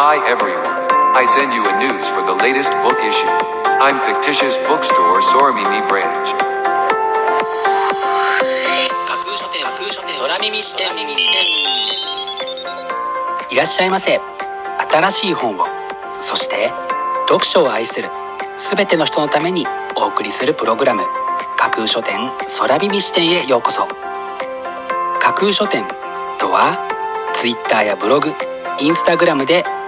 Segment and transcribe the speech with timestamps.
[0.00, 0.64] Hi everyone.
[1.12, 3.28] I send you a news for the latest book issue.
[3.84, 6.32] I'm fictitious bookstore Soramimi branch.
[9.04, 10.86] 架空書店架空書店空耳視点
[13.50, 14.18] いらっしゃいませ
[14.90, 15.66] 新しい本を
[16.22, 16.72] そして
[17.28, 18.08] 読書を愛する
[18.56, 19.66] 全ての人のために
[19.98, 21.02] お送りするプログラム
[21.58, 22.16] 架空書店
[22.58, 23.86] 空耳視点へようこそ
[25.20, 25.84] 架空書店
[26.38, 26.78] とは
[27.34, 28.32] Twitter やブログ
[28.80, 29.62] インスタグラムで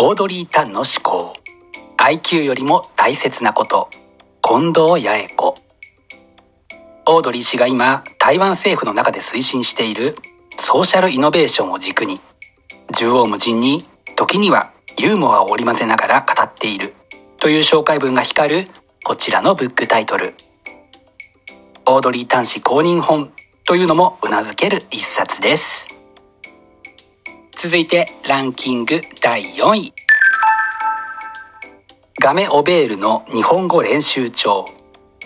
[0.00, 1.34] オードリー・タンの思考
[1.98, 3.90] IQ よりも大切なこと。
[4.42, 5.54] 近藤八重子。
[7.06, 10.14] オードリー氏が今台湾政府の中で推進している
[10.52, 12.20] ソーシャルイノベーションを軸に
[12.92, 13.80] 縦横無尽に
[14.14, 16.94] 時にはユーモアを織り交ぜながら語っている。
[17.40, 18.68] という紹介文が光る
[19.02, 20.34] こちらのブックタイトル。
[21.86, 23.32] オードリー・タン氏公認本
[23.66, 25.97] というのもうなずける一冊です。
[27.60, 29.92] 続いてランキング第4位。
[32.22, 34.64] ガメ・オベールの日本語練習帳。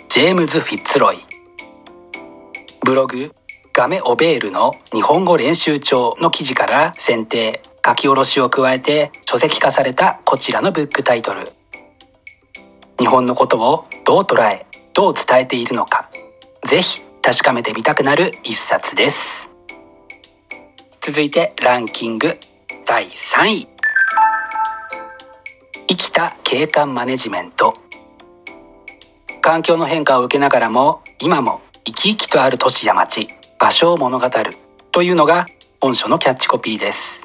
[0.08, 1.18] ジェームズ・フィッツロイ。
[2.86, 3.34] ブログ
[3.74, 11.44] ガメ・オベールの日本語練習帳の記事から選定書き下ろしを加えて書籍化されたこちらのブックタイトル。
[12.98, 16.08] 日本のことをどう捉えどう伝えているのか
[16.64, 19.51] ぜひ確かめてみたくなる一冊です。
[21.04, 22.38] 続いてランキング
[22.86, 23.66] 第3位。
[25.88, 27.72] 生きた景観マネジメント。
[29.40, 33.26] 環境の変化を受けながらも今も生き生きとある都市や町
[33.60, 34.52] 場所を物語る
[34.92, 35.46] というのが
[35.80, 37.24] 本書のキャッチコピーです。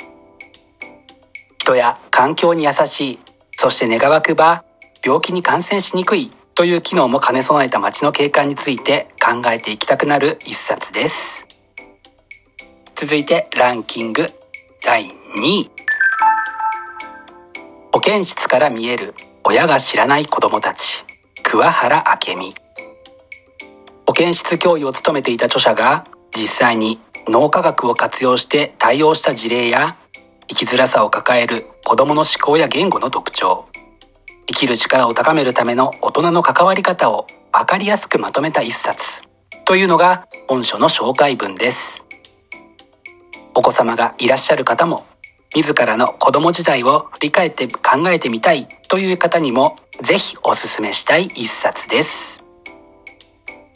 [1.59, 3.19] 人や環境に優しい
[3.57, 4.66] そして願わくば
[5.05, 11.47] 病気に感染しにくいという機能も兼ね備えた街の景観について考えていきたくなる一冊です。
[13.00, 14.28] 続いてランキング
[14.84, 15.09] 第2
[15.46, 15.69] 位。
[17.94, 19.13] 保健室から見える
[19.44, 21.06] 親が知らない子供たち。
[21.44, 22.50] 桑原明美。
[24.08, 26.97] 保健室教諭を務めていた著者が実際に
[27.28, 29.96] 脳科学を活用して対応した事例や
[30.47, 33.66] 生きづらさを抱える子供の思考や言語の特徴。
[34.47, 39.22] 生きる力を高めるための大人の関わり方を分かりやすくまとめた一冊。
[39.66, 42.06] というのが本書の紹介文です。
[43.57, 45.03] お子様がいらっしゃる方も
[45.55, 52.43] 自らの子供時代を振り返って考えてみたいという方にもぜひおすすめしたい一冊です。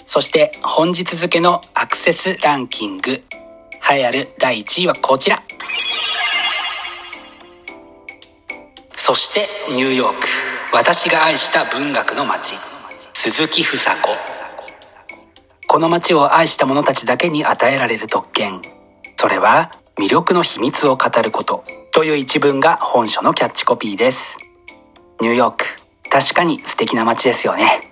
[0.05, 3.23] そして本日付のアクセスランキング栄
[4.01, 5.41] えある第1位はこちら。
[8.95, 10.27] そしてニューヨーク。
[10.73, 12.55] 私が愛した文学の街。
[13.13, 14.09] 鈴木房子。
[15.67, 18.61] この街を愛した者たちだけに与えられる特権。
[19.21, 19.69] それは
[20.00, 24.35] 魅力の秘密を語ることという一文が本書のキャッチコピーです。
[25.19, 25.65] ニューヨーク
[26.09, 27.91] 確かに素敵な街ですよね。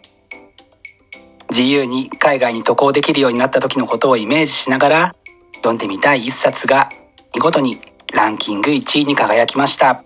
[1.52, 5.16] 自由に海外に渡航できるようになった時のことをイメージしながら
[5.58, 6.90] 読んでみたい一冊が
[7.36, 7.76] 見事に
[8.12, 10.02] ランキング1位に輝きました。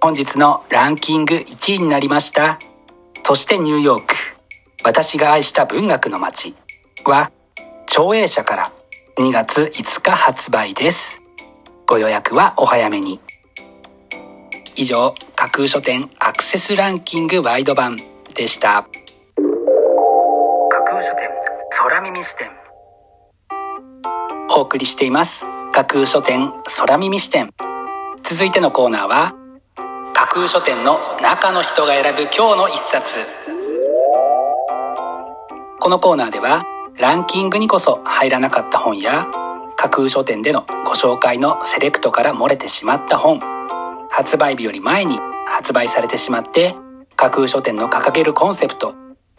[0.00, 2.60] 本日のランキング1位になりました。
[3.24, 4.14] そしてニューヨーク
[4.84, 6.54] 私が愛した文学の街
[7.06, 7.32] は
[7.88, 8.77] 長英社から
[9.18, 11.20] 2月5日発売です。
[11.88, 13.20] ご予約はお早めに。
[14.76, 17.96] 以上架空書店アクセスランキングワイド版
[18.36, 18.86] でした。
[18.86, 21.28] 架空書店
[21.76, 22.48] 空耳視点。
[24.56, 25.46] お送りしています。
[25.72, 27.50] 架空書店空耳視点。
[28.22, 29.34] 続いてのコーナーは
[30.14, 33.18] 架空書店の中の人が選ぶ今日の一冊。
[35.80, 36.62] このコーナーでは
[36.98, 39.28] ランキングにこそ入らなかった本や
[39.76, 43.40] 架空書店でのご紹介のセレクトから漏れてしまった本。
[44.10, 45.16] 発売日より前に
[45.46, 46.74] 発売されてしまって
[47.14, 48.94] 架空書店の掲げるコンセプト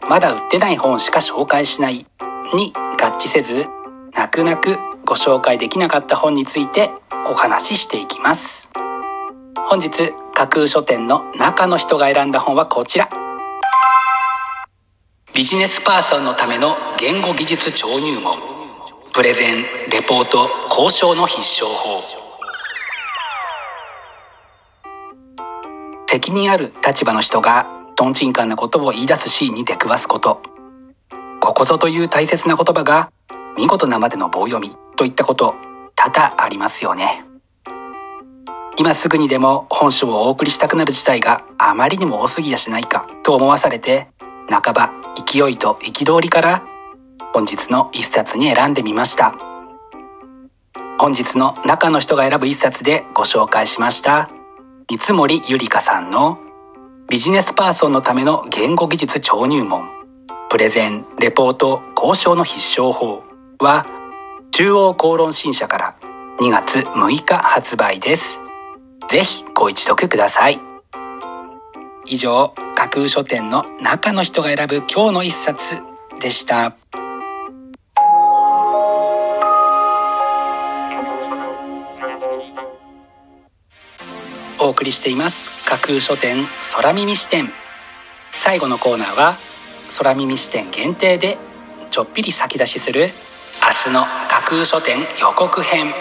[0.08, 2.08] まだ売ってない本しか紹介しない
[2.54, 3.66] に合致せず
[4.14, 6.92] 泣く泣くご紹介できなかった本について
[7.30, 8.70] お話ししていきます。
[9.68, 13.10] 本日架空書店の中の人が選んだ本はこちら。
[15.40, 18.34] ビジネスパーソンのための言語技術超入門
[19.14, 22.02] プレゼンレポート交渉の必勝法。
[26.10, 30.42] 責任ある立場の人がとんちんかんなことを言い出すシーンに出くわすこと。
[31.40, 33.10] ここぞという大切な言葉が
[33.56, 35.56] 見事なまでの棒読みといったこと。
[35.96, 37.24] 多々ありますよね。
[38.78, 44.10] 今すぐにでも本書をお送りしたくなる事態があまりにも多すぎやしないかと思わされて
[44.50, 46.64] 半ば勢いと憤りから
[47.34, 49.36] 本日の一冊に選んでみました。
[51.00, 54.30] 本日の中の人が選ぶ一冊でご紹介しました。
[54.90, 56.40] 三森ゆりかさんの
[57.10, 59.90] ビジネスパーソンのための言語技術超入門。
[60.50, 63.24] プレゼンレポート交渉の必勝法。
[63.60, 63.86] は
[64.52, 65.96] 中央公論新社から
[66.40, 68.40] 2月6日発売です。
[69.10, 70.69] ぜひご一読ください。
[72.06, 75.82] 以上架空書店の中の人が選ぶ今日の一冊
[76.20, 76.76] でした。
[84.62, 87.50] お送りしています架空書店空耳視点。
[88.32, 89.36] 最後のコーナーは
[89.98, 91.38] 空耳視点限定で
[91.90, 93.02] ちょっぴり先出しする
[93.62, 95.94] 明日の架空書店予告編。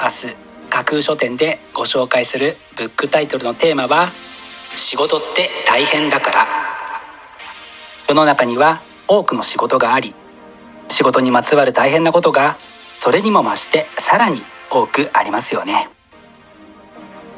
[0.00, 4.06] 明日架空書店でご紹介するブックタイトルのテーマは
[4.74, 6.46] 仕事って大変だから。
[8.08, 10.14] 世の中には多くの仕事があり
[10.88, 12.56] 仕事にまつわる大変なことが
[12.98, 15.88] それにも増してさらに多くありますよね。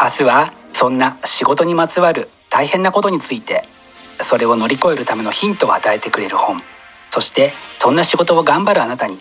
[0.00, 3.62] 明日はそんな仕事にまつわる大変なことについて
[4.22, 6.62] それを乗り越えるためのヒントを与えてくれる本。
[7.10, 9.18] そしてそんな仕事を頑張るあなたに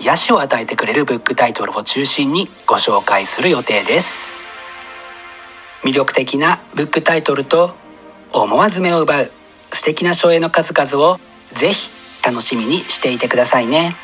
[0.00, 4.34] 癒しを与えてくれるブックタイトルを中心にご紹介する予定です。
[5.82, 7.74] 魅力的なブックタイトルと
[8.32, 9.30] 思わず目を奪う
[9.72, 11.18] 素敵な書影の数々を
[11.52, 11.90] ぜひ
[12.24, 13.96] 楽しみにしていてくださいね。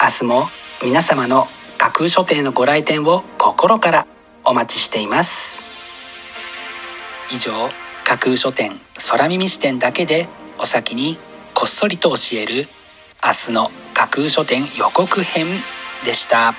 [0.00, 0.48] 明日も
[0.82, 1.46] 皆様の
[1.78, 4.06] 架空書店のご来店を心から
[4.44, 5.60] お待ちしています。
[7.32, 7.68] 以上
[8.04, 11.16] 架空書店空耳視点だけでお先に
[11.54, 12.68] こっそりと教える
[13.24, 15.46] 明日の架空書店予告編
[16.06, 16.54] でした。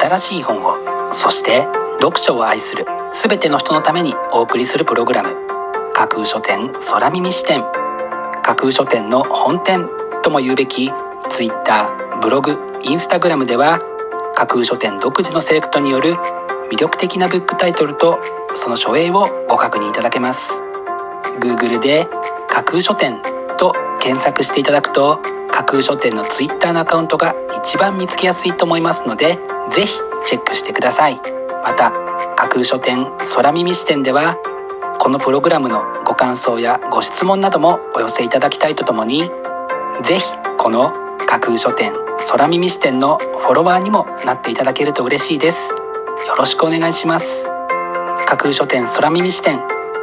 [0.00, 0.76] 新しい本を
[1.12, 1.64] そして
[1.98, 5.34] 読書を愛する全ての人のためにお送りするプログラム。
[5.94, 7.64] 架空書店空耳視点。
[8.44, 9.88] 架空書店の本店
[10.22, 10.92] とも言うべき
[11.28, 13.80] Twitter ブログインスタグラムでは
[14.36, 16.14] 架空書店独自のセレクトによる
[16.70, 18.20] 魅力的なブックタイトルと
[18.54, 20.52] その書影をご確認いただけます。
[21.40, 22.06] Google で
[22.50, 23.22] 架空書店
[23.58, 29.38] と検索していただくと架空書店の Twitter のアカウントが一番見つけやすいと思いますので
[29.70, 31.20] ぜひチェックしてください。
[31.62, 31.90] また
[32.36, 34.36] 架空書店空耳視点では
[34.98, 39.30] このプログラムのご感想やご質問などもお寄せいただきたいとともに
[40.02, 40.24] ぜひ
[40.58, 40.92] この
[41.26, 41.92] 架空書店
[42.30, 45.70] 空耳視点のフォロワーにもなっていただけると嬉しいです。
[45.70, 47.46] よろしくお願いします。
[48.26, 49.60] 架空書店空耳視点